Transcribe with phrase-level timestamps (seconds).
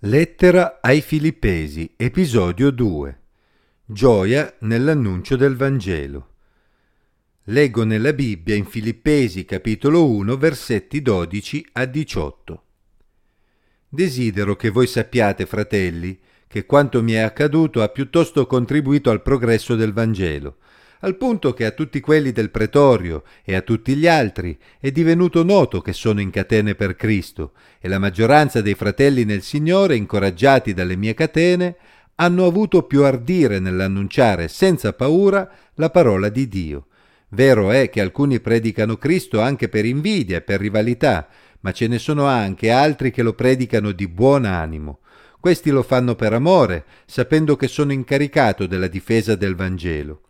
[0.00, 3.20] Lettera ai Filippesi, episodio 2.
[3.86, 6.34] Gioia nell'annuncio del Vangelo.
[7.44, 12.62] Leggo nella Bibbia in Filippesi capitolo 1 versetti 12 a 18.
[13.88, 19.76] Desidero che voi sappiate, fratelli, che quanto mi è accaduto ha piuttosto contribuito al progresso
[19.76, 20.58] del Vangelo,
[21.00, 25.42] al punto che a tutti quelli del pretorio e a tutti gli altri è divenuto
[25.44, 30.72] noto che sono in catene per Cristo, e la maggioranza dei fratelli nel Signore, incoraggiati
[30.72, 31.76] dalle mie catene,
[32.16, 36.86] hanno avuto più ardire nell'annunciare senza paura la parola di Dio.
[37.30, 41.28] Vero è che alcuni predicano Cristo anche per invidia e per rivalità,
[41.60, 45.00] ma ce ne sono anche altri che lo predicano di buon animo.
[45.40, 50.20] Questi lo fanno per amore, sapendo che sono incaricato della difesa del Vangelo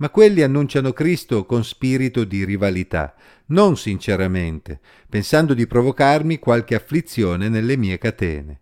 [0.00, 3.14] ma quelli annunciano Cristo con spirito di rivalità,
[3.46, 8.60] non sinceramente, pensando di provocarmi qualche afflizione nelle mie catene.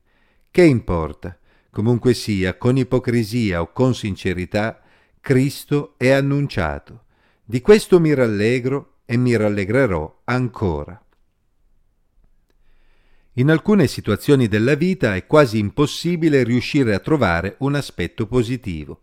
[0.51, 1.39] Che importa?
[1.71, 4.81] Comunque sia, con ipocrisia o con sincerità,
[5.21, 7.05] Cristo è annunciato.
[7.45, 11.01] Di questo mi rallegro e mi rallegrerò ancora.
[13.35, 19.03] In alcune situazioni della vita è quasi impossibile riuscire a trovare un aspetto positivo.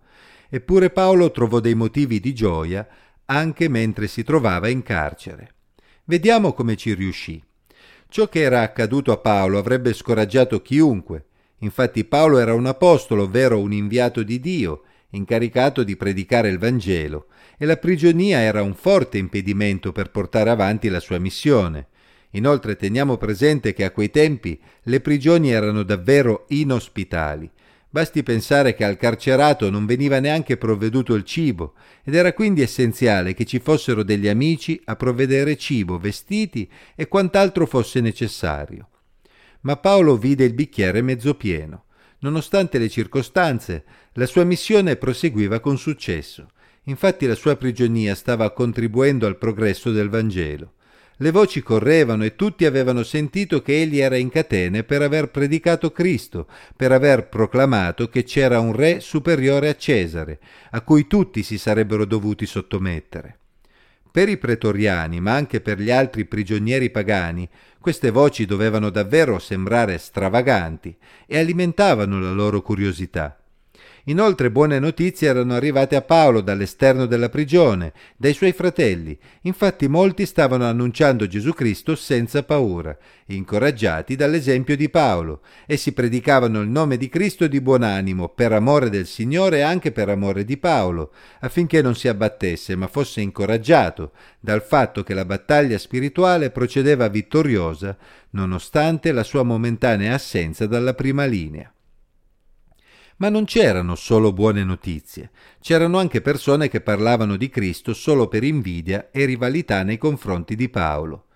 [0.56, 2.88] Eppure Paolo trovò dei motivi di gioia
[3.26, 5.50] anche mentre si trovava in carcere.
[6.06, 7.44] Vediamo come ci riuscì.
[8.08, 11.26] Ciò che era accaduto a Paolo avrebbe scoraggiato chiunque.
[11.58, 17.26] Infatti Paolo era un apostolo, ovvero un inviato di Dio, incaricato di predicare il Vangelo,
[17.58, 21.88] e la prigionia era un forte impedimento per portare avanti la sua missione.
[22.30, 27.52] Inoltre teniamo presente che a quei tempi le prigioni erano davvero inospitali
[27.96, 33.34] Basti pensare che al carcerato non veniva neanche provveduto il cibo ed era quindi essenziale
[33.34, 38.90] che ci fossero degli amici a provvedere cibo, vestiti e quant'altro fosse necessario.
[39.62, 41.86] Ma Paolo vide il bicchiere mezzo pieno.
[42.20, 43.86] Nonostante le circostanze,
[44.16, 46.50] la sua missione proseguiva con successo.
[46.88, 50.74] Infatti la sua prigionia stava contribuendo al progresso del Vangelo.
[51.18, 55.94] Le voci correvano e tutti avevano sentito che egli era in catene per aver predicato
[55.94, 56.46] Cristo,
[56.76, 60.40] per aver proclamato che c'era un re superiore a Cesare,
[60.72, 63.38] a cui tutti si sarebbero dovuti sottomettere.
[64.12, 67.48] Per i pretoriani, ma anche per gli altri prigionieri pagani,
[67.80, 73.40] queste voci dovevano davvero sembrare stravaganti e alimentavano la loro curiosità.
[74.08, 79.18] Inoltre buone notizie erano arrivate a Paolo dall'esterno della prigione, dai suoi fratelli.
[79.42, 82.96] Infatti molti stavano annunciando Gesù Cristo senza paura,
[83.28, 85.42] incoraggiati dall'esempio di Paolo.
[85.66, 89.92] Essi predicavano il nome di Cristo di buon animo, per amore del Signore e anche
[89.92, 95.26] per amore di Paolo, affinché non si abbattesse, ma fosse incoraggiato dal fatto che la
[95.26, 97.98] battaglia spirituale procedeva vittoriosa,
[98.32, 101.75] nonostante la sua momentanea assenza dalla prima linea.
[103.18, 105.30] Ma non c'erano solo buone notizie,
[105.62, 110.68] c'erano anche persone che parlavano di Cristo solo per invidia e rivalità nei confronti di
[110.68, 111.28] Paolo.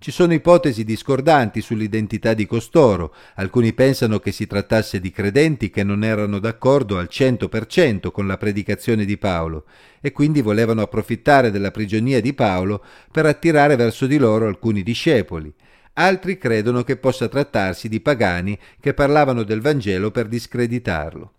[0.00, 5.84] Ci sono ipotesi discordanti sull'identità di costoro, alcuni pensano che si trattasse di credenti che
[5.84, 9.64] non erano d'accordo al 100% con la predicazione di Paolo
[10.00, 15.52] e quindi volevano approfittare della prigionia di Paolo per attirare verso di loro alcuni discepoli.
[15.94, 21.32] Altri credono che possa trattarsi di pagani che parlavano del Vangelo per discreditarlo.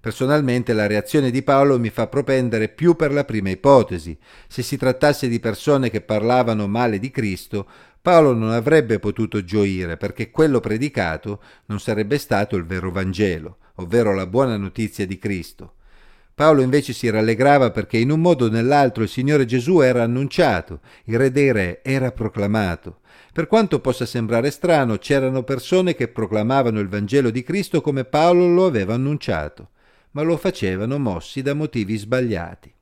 [0.00, 4.16] Personalmente la reazione di Paolo mi fa propendere più per la prima ipotesi.
[4.46, 7.66] Se si trattasse di persone che parlavano male di Cristo,
[8.00, 14.14] Paolo non avrebbe potuto gioire perché quello predicato non sarebbe stato il vero Vangelo, ovvero
[14.14, 15.74] la buona notizia di Cristo.
[16.38, 20.78] Paolo invece si rallegrava perché in un modo o nell'altro il Signore Gesù era annunciato,
[21.06, 23.00] il Re dei Re era proclamato.
[23.32, 28.46] Per quanto possa sembrare strano, c'erano persone che proclamavano il Vangelo di Cristo come Paolo
[28.46, 29.70] lo aveva annunciato,
[30.12, 32.72] ma lo facevano mossi da motivi sbagliati.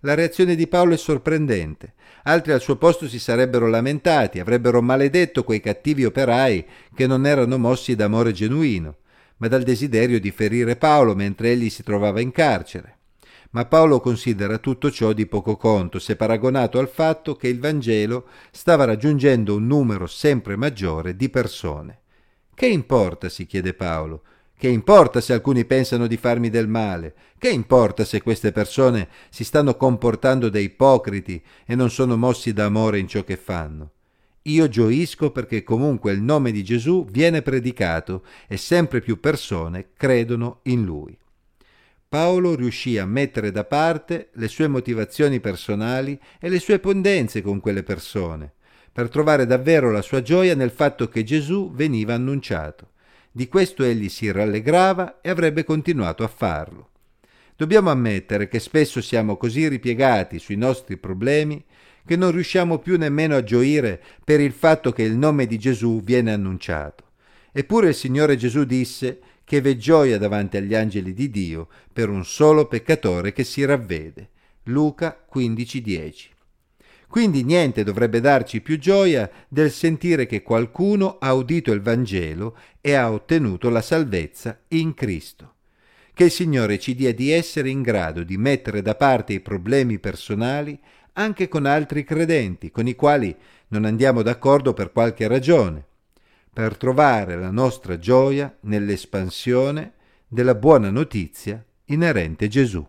[0.00, 1.92] La reazione di Paolo è sorprendente.
[2.22, 7.58] Altri al suo posto si sarebbero lamentati, avrebbero maledetto quei cattivi operai che non erano
[7.58, 8.96] mossi d'amore genuino
[9.44, 12.96] ma dal desiderio di ferire Paolo mentre egli si trovava in carcere.
[13.50, 18.26] Ma Paolo considera tutto ciò di poco conto se paragonato al fatto che il Vangelo
[18.50, 22.00] stava raggiungendo un numero sempre maggiore di persone.
[22.54, 24.22] Che importa, si chiede Paolo,
[24.56, 27.14] che importa se alcuni pensano di farmi del male?
[27.36, 32.64] Che importa se queste persone si stanno comportando da ipocriti e non sono mossi da
[32.64, 33.90] amore in ciò che fanno?
[34.46, 40.60] Io gioisco perché comunque il nome di Gesù viene predicato e sempre più persone credono
[40.64, 41.16] in lui.
[42.06, 47.58] Paolo riuscì a mettere da parte le sue motivazioni personali e le sue pendenze con
[47.58, 48.52] quelle persone,
[48.92, 52.90] per trovare davvero la sua gioia nel fatto che Gesù veniva annunciato.
[53.32, 56.90] Di questo egli si rallegrava e avrebbe continuato a farlo.
[57.56, 61.64] Dobbiamo ammettere che spesso siamo così ripiegati sui nostri problemi
[62.06, 66.02] che non riusciamo più nemmeno a gioire per il fatto che il nome di Gesù
[66.02, 67.04] viene annunciato.
[67.52, 72.24] Eppure il Signore Gesù disse che v'è gioia davanti agli angeli di Dio per un
[72.24, 74.30] solo peccatore che si ravvede.
[74.64, 76.32] Luca 15:10.
[77.06, 82.94] Quindi niente dovrebbe darci più gioia del sentire che qualcuno ha udito il Vangelo e
[82.94, 85.52] ha ottenuto la salvezza in Cristo.
[86.12, 90.00] Che il Signore ci dia di essere in grado di mettere da parte i problemi
[90.00, 90.76] personali
[91.14, 93.34] anche con altri credenti, con i quali
[93.68, 95.84] non andiamo d'accordo per qualche ragione,
[96.52, 99.92] per trovare la nostra gioia nell'espansione
[100.28, 102.86] della buona notizia inerente Gesù.